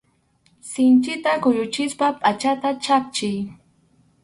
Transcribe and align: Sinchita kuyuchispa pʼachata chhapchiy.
Sinchita 0.69 1.31
kuyuchispa 1.43 2.05
pʼachata 2.21 2.69
chhapchiy. 2.83 3.37